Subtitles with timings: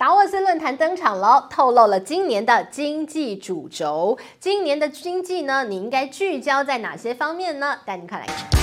[0.00, 4.16] 达沃斯论坛登场了，透露了今年的经济主轴。
[4.38, 7.76] 今年的经济呢，你应该聚焦在哪些方面呢？
[7.84, 8.59] 带你快来看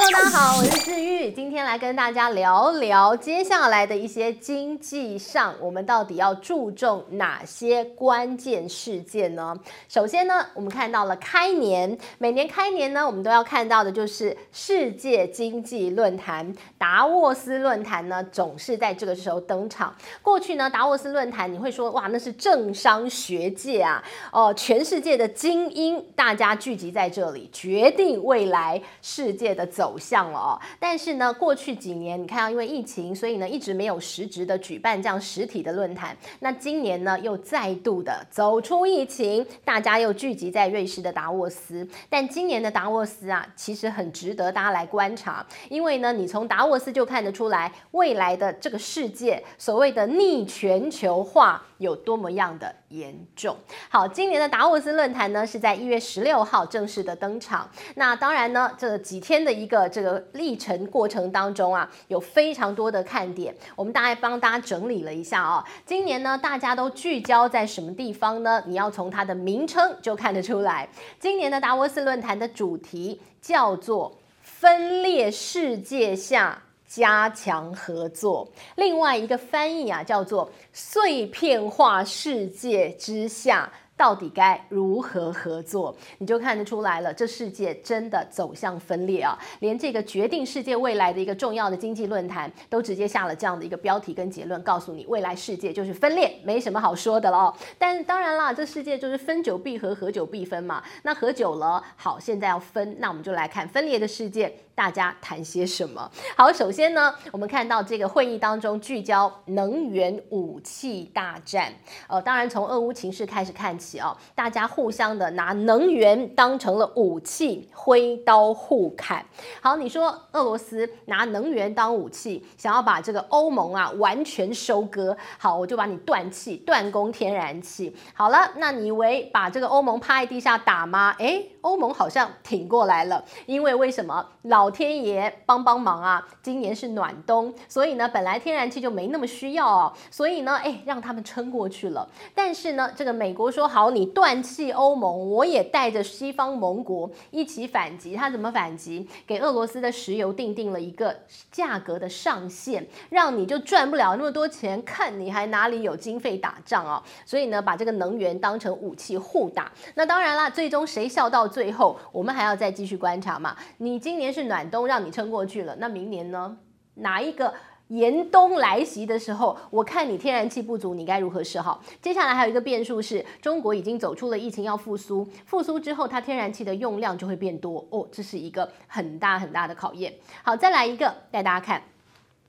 [0.00, 9.58] Hello，大家好，我是志玉，今天来跟大家聊聊接下来的一些经济上，我们到底要注重哪些关键事件呢？
[9.88, 19.92] 首先呢，我们看到了开年，每年开年呢，我们都要看到的就是世界经济论坛达沃斯论坛呢，总是在这个时候登场。
[20.22, 29.87] 过去呢，达沃斯论坛你会说哇，那是政商学界啊，哦、全世界的精英大家聚集在这里，决定未来世界的走。
[29.88, 36.14] 走向了哦，但是呢，过去几年你看到因为疫情，所以呢一直没有实质的举办这样实体的论坛。
[36.40, 41.88] 那今年呢又再度的走出疫情，大家又聚集在瑞士的达沃斯。
[42.10, 51.62] 但今年的达沃斯啊，其实很值得大家来观察，因为呢，你从达沃斯就看得出来，未来的这个世界所谓的逆全球化。
[51.78, 53.56] 有多么样的严重？
[53.88, 57.70] 好，今年的达沃斯论坛呢，是在一月十六号正式的登场。
[57.94, 63.54] 那当然呢，这几天的一个这个历程过程当中啊，有非常多的看点。
[63.76, 65.62] 我们大概帮大家整理了一下、哦。
[65.84, 68.62] 今年呢，大家都聚焦在什么地方呢？
[68.66, 70.88] 你要从它的名称就看得出来。
[71.20, 76.58] 今年的达沃斯论坛的主题叫做“分裂世界下”。
[76.88, 83.70] 加强合作，另外一个翻译啊，叫做“碎片化世界之下”。
[83.98, 85.94] 到底该如何合作？
[86.18, 89.36] 你就看得出来了，这世界真的走向分裂啊！
[89.58, 97.54] 连这个决定世界未来的一个重要的经济论坛，都直接下了这样的一个标题跟结论，告诉你未来世界就是分裂，没什么好说的了哦。
[97.76, 100.80] 但当然啦，这世界就是分久必合，合久必分嘛。
[101.02, 106.08] 那合久了，好，现在要分，那我们就来看分裂的世界，大家谈些什么？
[106.36, 111.72] 好，首先呢，我们看到这个会议当中聚焦能源武器大战，
[112.06, 114.00] 呃，当然从俄乌情势开始看起。
[114.36, 119.26] 大家互相的拿能源当成了武器，挥刀互砍。
[119.60, 125.16] 好，你说俄罗斯拿能源当武器，想要把这个欧盟啊完全收割。
[125.38, 127.92] 好，我就把你断气，断供天然气。
[128.14, 131.16] 好了，那你以为把这个欧盟趴在地下打吗？
[131.18, 134.24] 诶，欧盟好像挺过来了，因为为什么？
[134.42, 136.28] 老老天爷帮帮忙啊！
[136.42, 142.06] 今年是暖冬，所以呢，本来天然气就没那么需要哦，所以呢，哎，让他们撑过去了。
[142.34, 143.88] 但是呢，这个美国说好。
[143.88, 148.14] 你断气欧盟，我也带着西方盟国一起反击。
[148.14, 149.08] 他怎么反击？
[149.26, 151.16] 给俄罗斯的石油定定了一个
[151.50, 157.02] 价格的上限，让你就赚不了那么多钱，看你还哪里有经费打仗啊？
[157.24, 159.72] 所以呢，把这个能源当成武器互打。
[159.94, 163.56] 那当然啦，最终谁笑到最后，我们还要再继续观察嘛。
[163.78, 166.56] 你今年是暖寒冬，让你撑过去了，那明年呢？
[166.94, 167.54] 哪一个？
[167.86, 171.80] 严冬来袭的时候，我看你天然气不足，你该如何是好？
[172.02, 180.12] 接下来还有一个变数是，中国已经走出了疫情，要复苏，复苏之后，它天然气的用量就会变多哦，这是一个很大很大的考验。
[180.42, 181.82] 好，再来一个，带大家看。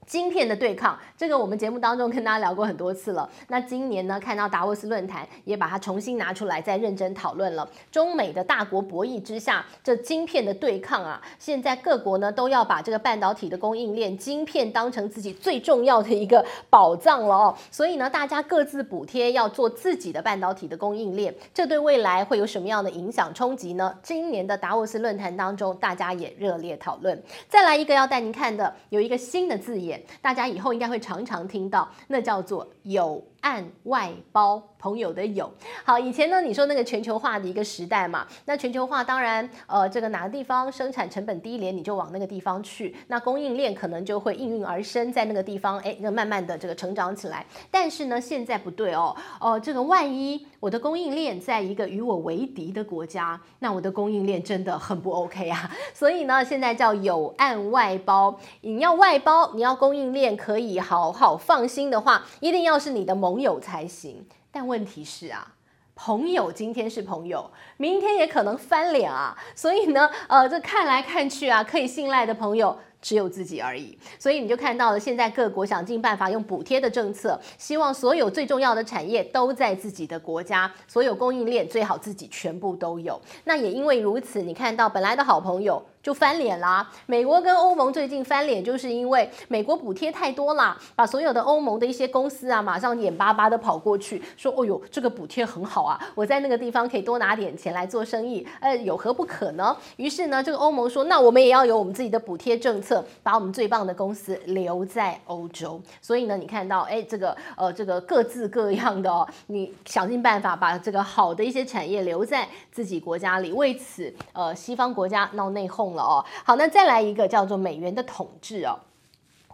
[0.10, 3.30] 晶片的对抗，这个我们节目当中跟大家聊过很多次了。
[3.48, 7.70] 那今年呢，看到达沃斯论坛也把它重新拿出来再认真讨论了。
[7.92, 17.56] 中美的大国博弈之下，这晶片的对抗啊，现在各国呢都要把这个半导体的供应链、晶片当成自己最重要的一个宝藏了哦。
[17.70, 23.96] 所以呢，大家各自补贴要做自己的半导体的供应链，这对未来会有什么样的影响冲击呢？
[24.02, 27.22] 今年的达沃斯论坛当中，大家也热烈讨论。
[27.48, 29.99] 再来一个要带您看的，有一个新的字眼。
[30.22, 34.62] 大家以后应该会常常听到，那叫做有按外包。
[34.82, 35.52] 朋友的友，
[35.84, 47.46] 好，以前呢，你说那个全球化的一个时代嘛，那全球化当然，呃，这个哪个地方生产成本低廉，你就往那个地方去，那供应链可能就会应运而生，在那个地方，哎，那慢慢的这个成长起来。
[47.70, 55.70] 但是呢，现在不对哦，哦、这个万一我的供应链在一个与我为敌的国家，那我的供应链真的很不 OK 啊。
[55.94, 64.26] 所以呢，现在叫有按外包，你要外包，你要供应链可以好好放心的话，一定要是你的某朋友才行。
[64.52, 65.54] 但问题是啊，
[65.94, 69.38] 朋友今天是朋友，明天也可能翻脸啊。
[69.54, 73.98] 所以呢，呃，这看来看去啊，可以信赖的朋友只有自己而已。
[74.18, 83.20] 所以你就看到了，现在各国想尽办法用补贴的政策，希望所有最重要的产业都在自己的国家，所有供应链最好自己全部都有。
[83.46, 85.84] 那也因为如此，你看到本来的好朋友。
[86.02, 86.90] 就翻脸啦！
[87.08, 102.89] 美国跟欧盟最近翻脸，就是因为美国补贴太多啦，把所有的欧盟的一些公司啊，马上眼巴巴的跑过去，说：“哦呦，这个补贴很好啊，我在那个地方可以多拿点钱来做生意，呃，有何不可呢？”于是呢，这个欧盟说：“那我们也要有我们自己的补贴政策，
[103.22, 115.90] 把我们最棒的公司留在欧洲。”所以呢，你看到，哎，这个呃，这个各自各样的哦，你想尽办法把这个好的一些产业留在自己国家里，为此，呃，西方国家闹内讧。
[115.90, 118.78] 了哦，好，那再来一个叫做美元的统治哦。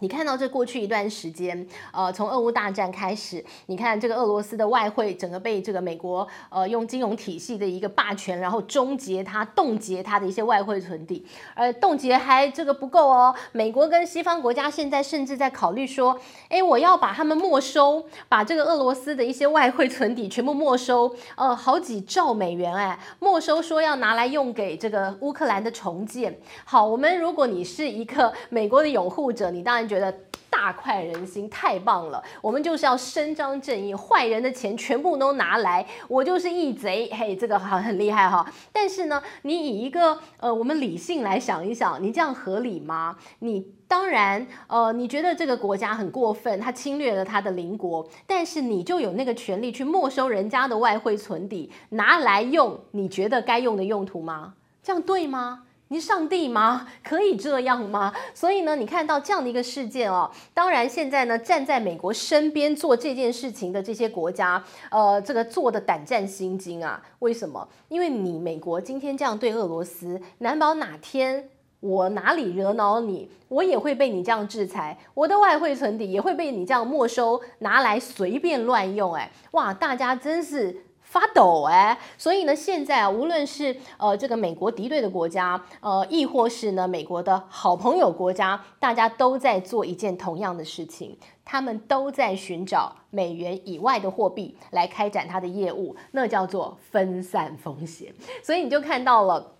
[0.00, 16.20] 你看到这过去一段时间，呃，从俄乌大战开始，你看这个俄罗斯的外汇整个被这个美国呃用金融体系的一个霸权，然后终结它、冻结它的一些外汇存底，而冻结还这个不够哦，美国跟西方国家现在甚至在考虑说，
[16.50, 26.38] 哎，我要把他们没收，把这个俄罗斯的一些外汇存底全部没收，呃，好几兆美元哎，没收说要拿来用给这个乌克兰的重建。
[26.66, 29.85] 好，我们如果你是一个美国的拥护者，你当然。
[29.88, 30.12] 觉得
[30.48, 32.22] 大快人心，太棒了！
[32.40, 37.10] 我们就是要伸张正义，坏人的钱全部都拿来，我就是义贼。
[37.12, 38.46] 嘿，这个很很厉害哈。
[38.72, 43.16] 但是呢，你以一个呃，我们理性来想一想，你这样合理吗？
[43.40, 54.54] 你当然呃，你觉得这个国家很过分，他侵略了他的邻国，但是你就有那个权利去没收人家的外汇存底，拿来用你觉得该用的用途吗？
[54.82, 55.64] 这样对吗？
[55.88, 56.88] 你是上帝吗？
[57.04, 58.12] 可以这样吗？
[58.34, 67.00] 所以呢，你看到这样的一个事件哦，当然现在呢，站在美国身边做这件事情的这些国家，呃，这个做的胆战心惊啊。
[67.20, 67.68] 为什么？
[67.88, 79.14] 因为你美国今天这样对俄罗斯，难保哪天我哪里惹恼你，我也会被你这样制裁，我的外汇存底也会被你这样没收，拿来随便乱用。
[79.14, 80.82] 哎，哇，大家真是。
[81.16, 98.12] 发抖哎，所以呢，现在啊，无论是呃这个美国敌对的国家，呃，亦或是呢美国的好朋友国家，大家都在做一件同样的事情，他们都在寻找美元以外的货币来开展他的业务，那叫做分散风险。
[98.42, 99.54] 所以你就看到了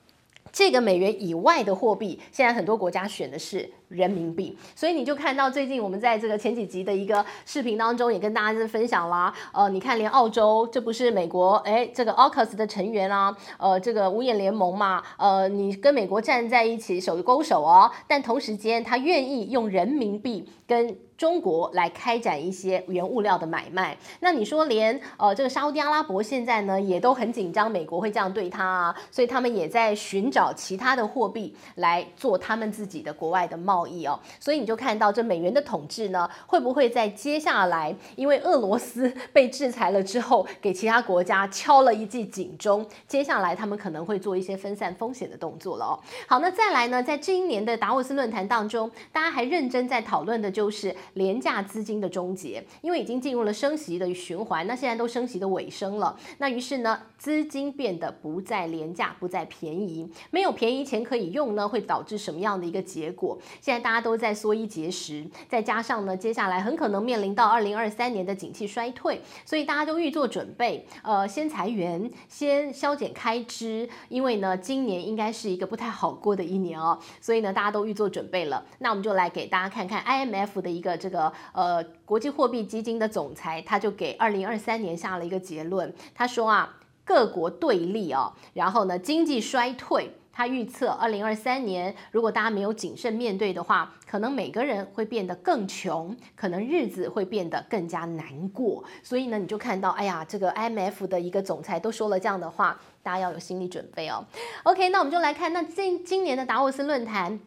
[0.52, 3.72] 这个美元以外的货币，现在很多国家选的是。
[3.88, 9.32] 人民币，所以你就看到最近我们在这个前几集的一个视频当中，也跟大家分享啦。
[9.52, 23.96] 呃，你看连澳洲，这不是美国哎，这个 AUKUS 的成员啊，呃，这个五眼联盟嘛，呃，你跟美国站在一起，手勾手哦，但同时间他愿意用人民币跟中国来开展一些原物料的买卖。
[24.20, 42.86] 那你说连呃这个沙乌地阿拉伯现在呢也都很紧张，美国会这样对他啊，所以他们也在寻找其他的货币来做他们自己的国外的贸贸易哦，所以你就看到这美元的统治呢，会不会在接下来，因为俄罗斯被制裁了之后，给其他国家敲了一记警钟？
[43.06, 46.00] 接下来他们可能会做一些分散风险的动作了哦。
[46.26, 63.36] 好，那再来呢，在今年的达沃斯论坛当中，大家还认真在讨论的就是廉价资金的终结，因为已经进入了升息的循环，那现在都升息的尾声了，那于是呢，资金变得不再廉价，不再便宜，没有便宜钱可以用呢，会导致什么样的一个结果？
[63.66, 78.64] 现在大家都在缩衣节食，再加上呢，接下来很可能面临到二零二三年的景气衰退，所以大家都预做准备，呃，先裁员，先削减开支，因为呢，今年应该是一个不太好过的一年哦，所以呢，大家都预做准备了。
[78.78, 90.12] 那我们就来给大家看看 IMF 的一个这个呃国际货币基金的总裁，他就给二零二三年下了一个结论，他说啊，各国对立哦，然后呢，经济衰退。
[90.36, 98.84] 他预测，二零二三年如果大家没有谨慎面对的话，可能每个人会变得更穷，可能日子会变得更加难过。
[99.02, 104.22] 所以呢，你就看到，哎呀，这个 IMF 的一个总裁都说了这样的话，大家要有心理准备哦。
[104.64, 107.40] OK，那我们就来看，那今今年的达沃斯论坛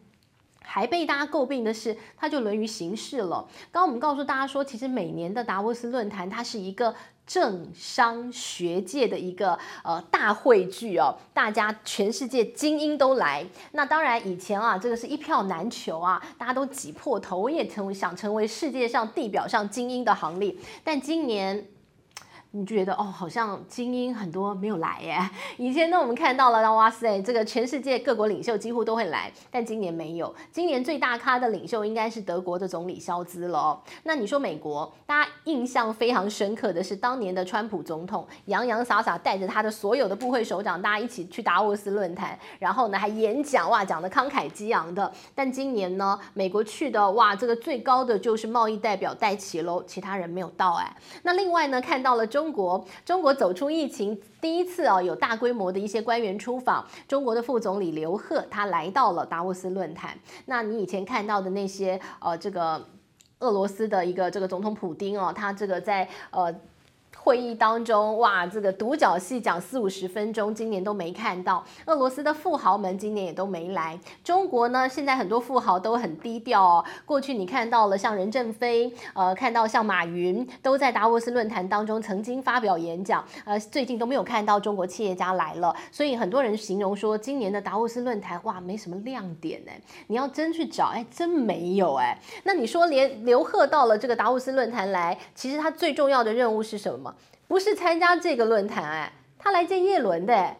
[0.60, 3.46] 还被大家诟病的是，它就沦于形式了。
[3.70, 6.92] 刚刚我们告诉大家说，其实每年的达沃斯论坛它是一个。
[7.30, 13.46] 政商学界的一个呃大汇聚哦，大家全世界精英都来。
[13.70, 20.52] 那当然以前啊，这个是一票难求啊，大家都挤破头，我也成为想成为世界上地表上精英的行列。
[20.82, 21.64] 但今年
[22.52, 25.30] 你觉得哦，好像精英很多没有来耶。
[25.56, 30.34] 以前呢，我们看到了，哇塞，这个全世界各国领袖几乎都会来，但今年没有。
[30.50, 33.80] 今年最大咖的领袖应该是德国的总理肖兹了。
[34.02, 45.12] 那你说美国，大家印象非常深刻的是当年的川普总统洋洋洒洒带着他的所有的部会首长，大家一起去达沃斯论坛，然后呢还演讲，哇，讲得慷慨激昂的。
[45.36, 50.96] 但今年呢，美国去的哇，这个最高的就是贸易代表戴奇喽，其他人没有到哎。
[51.22, 56.82] 那另外呢，看到了中中国，中国走出疫情第一次啊，有大规模的一些官员出访。
[57.06, 60.18] 中国的副总理刘鹤他来到了达沃斯论坛。
[60.46, 62.82] 那你以前看到的那些呃，这个
[63.40, 66.50] 俄罗斯的一个这个总统普丁哦，他这个在呃。
[67.16, 71.62] 会议当中，哇，这个独角戏讲四五十分钟，今年都没看到。
[71.84, 73.98] 俄罗斯的富豪们今年也都没来。
[74.24, 76.84] 中国呢，现在很多富豪都很低调哦。
[77.04, 83.22] 过去你看到了像任正非，呃，看到像马云，都在达沃斯论坛当中曾经发表演讲。
[83.44, 89.78] 呃，最近都没有看到中国企业家来了，所以很多人形容说，今年的达沃斯论坛，哇，没什么亮点哎。
[90.06, 92.18] 你要真去找，哎，真没有哎。
[92.44, 96.99] 那你说连刘鹤到了这个达沃斯论坛来，其实他最重要的任务是什么？
[97.46, 100.56] 不是参加这个论坛，哎，他来见叶伦的。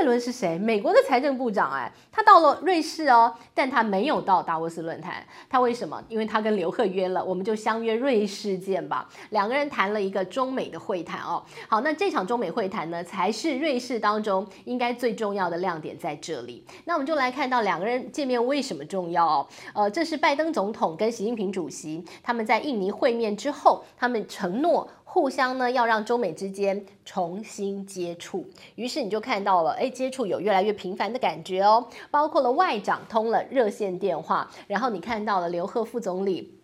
[0.00, 0.58] 叶伦是谁？
[0.58, 5.24] 美国的财政部长，哎，他到了瑞士哦，但他没有到达沃斯论坛。
[5.48, 6.02] 他为什么？
[6.08, 9.08] 因为他跟刘鹤约了，我们就相约瑞士见吧。
[9.30, 11.40] 两个人谈了一个中美的会谈哦。
[11.68, 16.66] 好，那这场中美会谈呢，才是瑞士当中应该最重要的亮点在这里。
[16.86, 19.48] 那我们就来看到两个人见面为什么重要哦？
[19.72, 24.90] 呃，这是拜登总统跟习近平主席他们在印尼会面之后，他们承诺。
[25.16, 36.55] 互相呢，要让中美之间重新接触，于是你就看到了，哎，接触有越来越频繁的感觉哦，包括了外长通了热线电话，然后你看到了刘鹤副总理。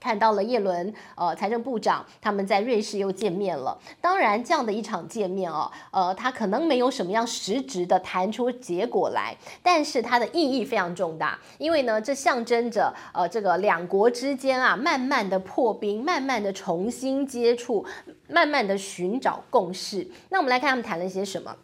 [0.00, 3.78] 看到了叶伦，呃，财政部长他们在瑞士又见面了。
[4.00, 17.84] 当然，这样的一场见面哦，呃，他可能没有什么样实质的谈出结果来，但是它的意义非常重大，因为呢，这象征着呃，这个两国之间啊，慢慢的破冰，慢慢的重新接触，
[18.28, 20.08] 慢慢的寻找共识。
[20.30, 21.54] 那我们来看他们谈了些什么，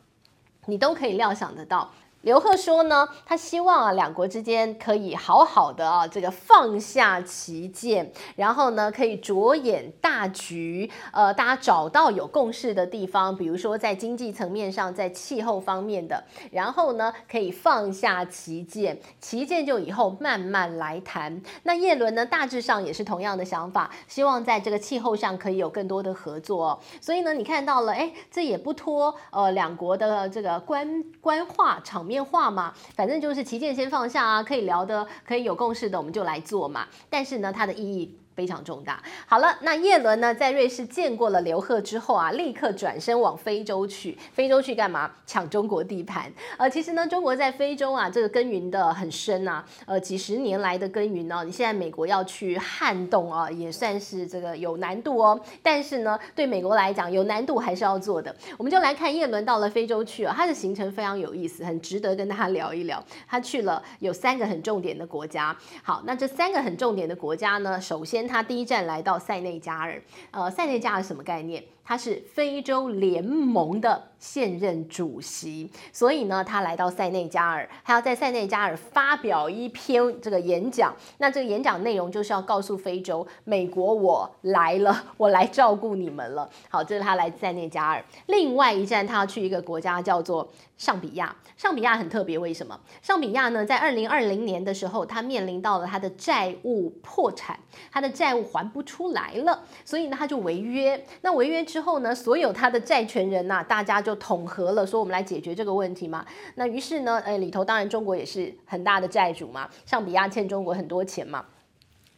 [0.67, 1.91] 你都可以料想得到。
[2.27, 21.41] 刘鹤说呢，他希望啊，两国之间可以好好的啊，这个放下旗舰，然后呢，可以着眼大局，呃，大家找到有共识的地方，比如说在经济层面上，在气候方面的，然后呢，可以放下旗舰，旗舰就以后慢慢来谈。
[21.63, 26.81] 那叶伦呢，大致上也是同样的想法，希望在这个气候上可以有更多的合作。
[27.01, 32.16] 所以呢，你看到了，哎，这也不脱呃两国的这个官官话场面。
[32.17, 36.87] 电话嘛，反正就是旗舰先放下啊，可以聊的，可以有共识的，我们就来做嘛。
[37.11, 38.19] 但是呢，它的意义。
[38.37, 39.03] 非常重大。
[39.27, 44.17] 好了，那叶伦呢，在瑞士见过了刘鹤之后啊，立刻转身往非洲去。
[44.35, 45.11] 非洲去干嘛？
[45.27, 46.31] 抢中国地盘。
[46.59, 55.41] 呃，其实呢，中国在非洲啊，这个耕耘的很深啊，呃，几十年来的耕耘呢，你现在美国要去撼动啊，也算是这个有难度哦。
[55.63, 58.35] 但是呢，对美国来讲，有难度还是要做的。
[58.59, 63.03] 我们就来看叶伦到了非洲去啊，他的行程非常有意思，很值得跟他聊一聊。
[63.27, 65.57] 他去了有三个很重点的国家。
[65.83, 68.26] 好，那这三个很重点的国家呢，首先。
[68.27, 71.63] 他第一站来到塞内加尔，呃，塞内加尔什么概念？
[71.87, 80.93] 他是非洲联盟的现任主席，所以呢，他来到塞内加尔，还要在塞内加尔发表一篇这个演讲。
[81.19, 86.51] 那这个演讲内容就是要告诉非洲，美国我来了，我来照顾你们了。
[86.69, 88.05] 好，这是他来塞内加尔。
[88.27, 91.37] 另外一站，他要去一个国家叫做尚比亚。
[91.57, 92.79] 尚比亚很特别，为什么？
[93.01, 97.59] 尚比亚呢，在二零二零年的时候，他面临到了他的债务破产，
[97.93, 101.03] 他的债务还不出来了，所以呢，他就违约。
[101.23, 106.25] 那违约之之后呢，所有他的债权人呐、大家就统合了，说我们来解决这个问题嘛。
[106.55, 111.45] 那于是呢，诶，里头当然中国也是很大的债主嘛，像比亚欠中国很多钱嘛。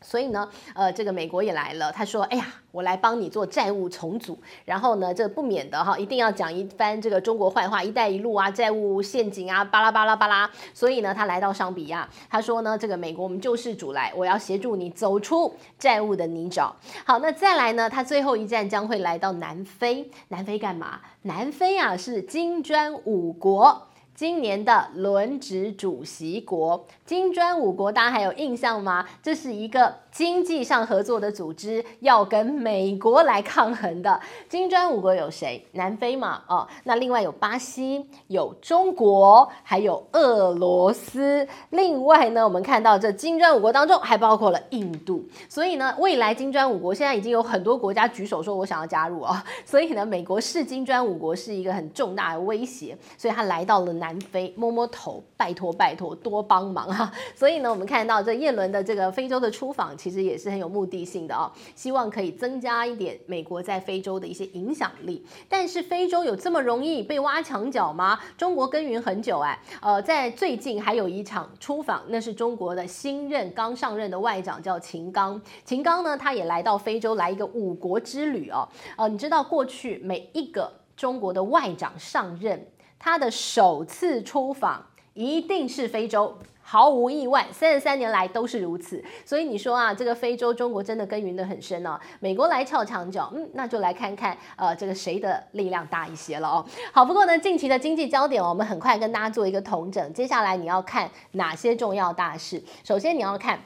[0.01, 1.91] 所以呢，呃，这个美国也来了。
[1.91, 4.39] 他说：“哎呀，我来帮你做债务重组。
[4.65, 10.49] 然后呢，这不免的哈，一定要讲一番这个中国坏话，‘一带一路’啊，债务陷阱啊，巴拉巴拉巴拉。
[10.73, 16.71] 所以呢，他来到尚比亚，他说呢，这个美国我们救世主来，我要协助你走出债务的泥沼。
[17.05, 20.11] 好，那再来呢，他最后一站将会来到南非。
[20.29, 21.01] 南非干嘛？
[21.23, 23.83] 南非啊，是金砖五国。”
[24.19, 26.85] 今年的轮值主席国。
[27.07, 29.07] 金砖五国，大家还有印象吗？
[29.23, 34.21] 这是一个经济上合作的组织，要跟美国来抗衡的。
[34.49, 35.65] 金砖五国有谁？
[35.75, 41.47] 南非嘛，哦，那另外有巴西，有中国，还有俄罗斯。
[41.71, 45.25] 另外呢，我们看到这金砖五国当中还包括了印度。
[45.49, 49.39] 所以呢，未来金砖五国现在已经有很多国家举手说，我想要加入啊、哦。
[49.65, 57.15] 所以呢，美国视金砖五国是一个很重大的威胁，所以他来到了南非摸摸头，拜托拜托，多帮忙啊。
[57.37, 65.23] 所以呢，我们看到这叶伦的这个非洲的出访，其其实也是很有目的性的哦，希望可以增加一点美国在非洲的一些影响力。
[65.51, 68.19] 但是非洲有这么容易被挖墙脚吗？
[68.39, 75.39] 中国耕耘很久哎，呃，在最近还有一场出访，那是中国的新任刚上任的外长叫秦刚。
[75.67, 78.67] 秦刚呢，他也来到非洲来一个五国之旅哦。
[78.97, 82.67] 呃，你知道过去每一个中国的外长上任，
[82.99, 86.39] 他的首次出访一定是非洲。
[86.71, 89.03] 毫无意外，三十三年来都是如此。
[89.25, 91.99] 所以你说啊，这个非洲中国真的耕耘得很深哦。
[92.21, 96.63] 美国来撬墙脚，嗯，那就来看看呃，这个谁的力量大一些了哦。
[96.93, 100.13] 好，不过呢，近期的经济焦点，我们很快跟大家做一个统整。
[100.13, 102.63] 接下来你要看哪些重要大事？
[102.85, 103.59] 首先你要看。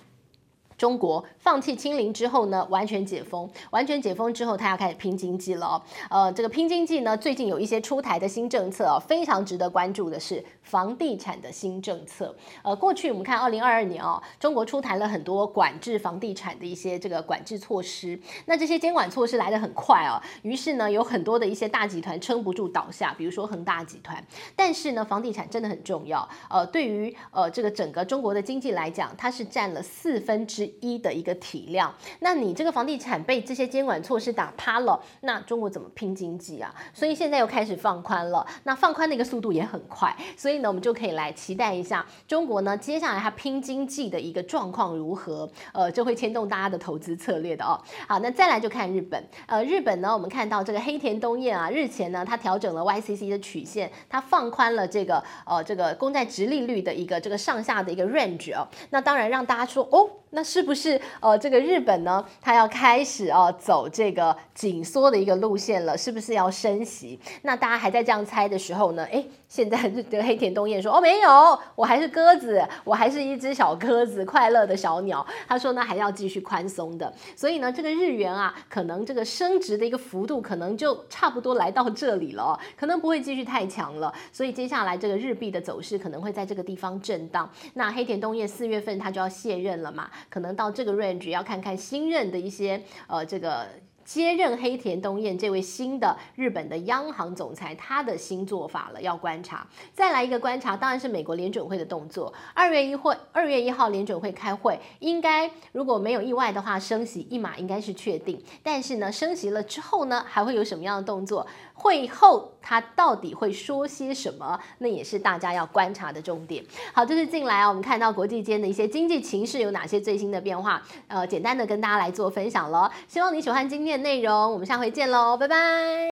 [0.82, 5.82] 中国放弃清零之后呢，完全解封，完全解封之后，他要开始拼经济了哦。
[6.10, 12.34] 呃，这个拼经济呢，最近有一些出台的新政策哦，非常值得关注的是房地产的新政策。
[12.64, 18.18] 呃，过去我们看二零二二年哦，中国出台了很多管制房地产的一些这个管制措施。
[18.46, 24.20] 那这些监管措施来得很快哦，于是呢，有很多的一些大集团撑不住倒下，比如说恒大集团。
[24.56, 26.28] 但是呢，房地产真的很重要。
[26.50, 36.74] 呃，对于呃这个整个中国的经济来讲，它是占了四分之一的一个体量，那你这个房地产被这些监管措施打趴了，那中国怎么拼经济啊？
[36.94, 47.78] 所以现在又开始放宽了，那放宽的一个速度也很快，所以呢，我们就可以来期待一下中国呢接下来它拼经济的一个状况如何，呃，就会牵动大家的投资策略的哦。
[48.08, 60.08] 好，那再来就看日本，呃，日本呢，我们看到这个黑田东彦啊，日前呢，它调整了 YCC 的曲线，它放宽了这个呃这个公债殖利率的一个这个上下的一个 range 哦，那当然让大家说哦。
[60.34, 65.96] 那是不是呃，这个日本呢，它要开始哦走这个紧缩的一个路线了？
[65.96, 67.18] 是不是要升息？
[67.40, 75.26] 那大家还在这样猜的时候呢，诶，现在这个黑田东彦说哦， 没有，我还是鸽子，我还是一只小鸽子，快乐的小鸟。
[75.46, 77.12] 他说呢，还要继续宽松的。
[77.36, 84.10] 所以呢，这个日元啊，可能这个升值的一个幅度可能就差不多来到这里了，可能不会继续太强了。
[84.32, 87.50] 所以接下来这个日币的走势可能会在这个地方震荡。
[87.74, 90.10] 那黑田东彦四月份他就要卸任了嘛？
[90.30, 93.66] 可能到这个 range 要看看新任的一些呃这个。
[94.04, 99.66] 接任黑田东彦这位新的日本的央行总裁，他的新做法了，要观察。
[99.92, 102.32] 再来一个观察，当然是美国联准会的动作。
[102.54, 108.42] 二月一会，二月一号联准会开会，应该如果没有意外的话，升息一码应该是确定。
[108.62, 111.46] 但是呢，升息了之后呢，还会有什么样的动作？
[111.82, 114.58] 会后他到底会说些什么？
[114.78, 116.64] 那也是大家要观察的重点。
[116.92, 120.80] 好，这是进来啊，我们看到国际间的一些经济情势有哪些最新的变化？
[121.08, 122.90] 呃，简单的跟大家来做分享了。
[123.08, 126.10] 希望你喜欢今天的内容，我们下回见喽，拜拜。